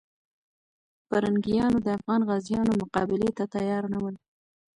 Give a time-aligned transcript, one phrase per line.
[1.07, 4.15] پرنګیانو د افغان غازیانو مقابلې ته تیار نه ول.